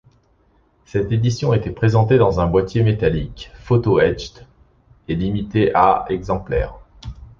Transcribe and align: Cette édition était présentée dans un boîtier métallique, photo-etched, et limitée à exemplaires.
Cette 0.83 1.11
édition 1.11 1.53
était 1.53 1.69
présentée 1.69 2.17
dans 2.17 2.39
un 2.39 2.47
boîtier 2.47 2.81
métallique, 2.81 3.51
photo-etched, 3.53 4.47
et 5.07 5.13
limitée 5.13 5.69
à 5.75 6.05
exemplaires. 6.09 6.73